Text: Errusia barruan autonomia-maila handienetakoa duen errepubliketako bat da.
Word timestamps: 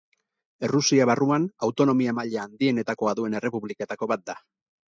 Errusia 0.67 1.05
barruan 1.09 1.45
autonomia-maila 1.67 2.43
handienetakoa 2.47 3.17
duen 3.21 3.41
errepubliketako 3.41 4.13
bat 4.15 4.29
da. 4.33 4.41